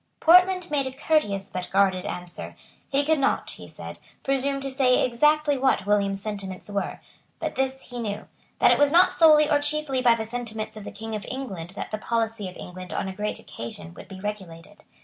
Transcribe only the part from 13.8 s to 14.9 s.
would be regulated.